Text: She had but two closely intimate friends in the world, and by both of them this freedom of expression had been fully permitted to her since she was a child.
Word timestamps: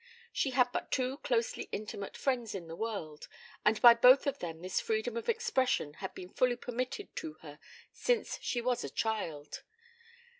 She 0.33 0.49
had 0.49 0.71
but 0.71 0.89
two 0.89 1.17
closely 1.17 1.69
intimate 1.71 2.17
friends 2.17 2.55
in 2.55 2.67
the 2.67 2.75
world, 2.75 3.27
and 3.63 3.79
by 3.83 3.93
both 3.93 4.25
of 4.25 4.39
them 4.39 4.63
this 4.63 4.81
freedom 4.81 5.15
of 5.15 5.29
expression 5.29 5.93
had 6.01 6.15
been 6.15 6.33
fully 6.33 6.55
permitted 6.55 7.15
to 7.17 7.33
her 7.43 7.59
since 7.91 8.39
she 8.41 8.61
was 8.61 8.83
a 8.83 8.89
child. 8.89 9.61